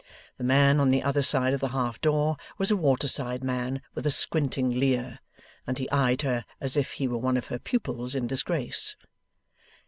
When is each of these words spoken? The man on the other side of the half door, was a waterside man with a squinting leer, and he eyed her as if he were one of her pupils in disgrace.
The 0.39 0.43
man 0.43 0.81
on 0.81 0.89
the 0.89 1.03
other 1.03 1.21
side 1.21 1.53
of 1.53 1.59
the 1.59 1.67
half 1.67 2.01
door, 2.01 2.35
was 2.57 2.71
a 2.71 2.75
waterside 2.75 3.43
man 3.43 3.83
with 3.93 4.07
a 4.07 4.09
squinting 4.09 4.71
leer, 4.79 5.19
and 5.67 5.77
he 5.77 5.87
eyed 5.91 6.23
her 6.23 6.43
as 6.59 6.75
if 6.75 6.93
he 6.93 7.07
were 7.07 7.19
one 7.19 7.37
of 7.37 7.45
her 7.53 7.59
pupils 7.59 8.15
in 8.15 8.25
disgrace. 8.25 8.95